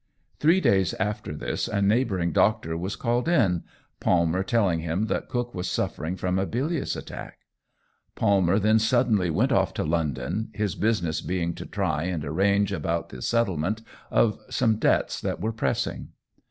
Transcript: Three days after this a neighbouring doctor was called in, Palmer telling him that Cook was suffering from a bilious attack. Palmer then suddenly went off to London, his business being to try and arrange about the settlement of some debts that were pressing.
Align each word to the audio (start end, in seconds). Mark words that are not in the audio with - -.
Three 0.39 0.59
days 0.59 0.95
after 0.95 1.31
this 1.31 1.67
a 1.67 1.79
neighbouring 1.79 2.31
doctor 2.31 2.75
was 2.75 2.95
called 2.95 3.27
in, 3.29 3.61
Palmer 3.99 4.41
telling 4.41 4.79
him 4.79 5.05
that 5.05 5.29
Cook 5.29 5.53
was 5.53 5.69
suffering 5.69 6.15
from 6.15 6.39
a 6.39 6.47
bilious 6.47 6.95
attack. 6.95 7.37
Palmer 8.15 8.57
then 8.57 8.79
suddenly 8.79 9.29
went 9.29 9.51
off 9.51 9.75
to 9.75 9.83
London, 9.83 10.49
his 10.55 10.73
business 10.73 11.21
being 11.21 11.53
to 11.53 11.67
try 11.67 12.05
and 12.05 12.25
arrange 12.25 12.73
about 12.73 13.09
the 13.09 13.21
settlement 13.21 13.83
of 14.09 14.39
some 14.49 14.77
debts 14.77 15.21
that 15.21 15.39
were 15.39 15.51
pressing. 15.53 16.07